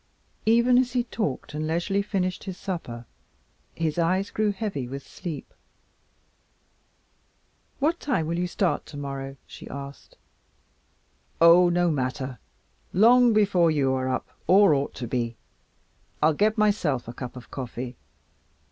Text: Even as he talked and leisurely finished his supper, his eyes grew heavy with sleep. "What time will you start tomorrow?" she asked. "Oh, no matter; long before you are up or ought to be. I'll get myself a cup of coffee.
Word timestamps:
Even 0.47 0.79
as 0.79 0.93
he 0.93 1.03
talked 1.03 1.53
and 1.53 1.67
leisurely 1.67 2.01
finished 2.01 2.45
his 2.45 2.57
supper, 2.57 3.05
his 3.75 3.99
eyes 3.99 4.31
grew 4.31 4.51
heavy 4.51 4.87
with 4.87 5.05
sleep. 5.07 5.53
"What 7.77 7.99
time 7.99 8.25
will 8.25 8.39
you 8.39 8.47
start 8.47 8.87
tomorrow?" 8.87 9.37
she 9.45 9.67
asked. 9.69 10.17
"Oh, 11.39 11.69
no 11.69 11.91
matter; 11.91 12.39
long 12.93 13.31
before 13.31 13.69
you 13.69 13.93
are 13.93 14.09
up 14.09 14.27
or 14.47 14.73
ought 14.73 14.95
to 14.95 15.07
be. 15.07 15.35
I'll 16.19 16.33
get 16.33 16.57
myself 16.57 17.07
a 17.07 17.13
cup 17.13 17.35
of 17.35 17.51
coffee. 17.51 17.95